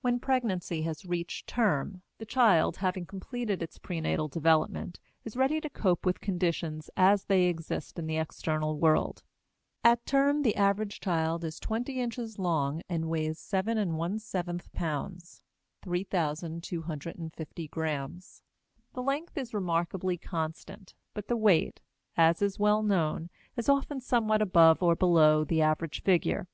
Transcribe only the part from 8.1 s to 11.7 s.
external world. At term the average child is